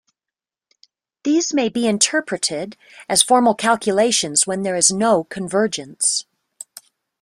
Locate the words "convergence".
5.25-6.25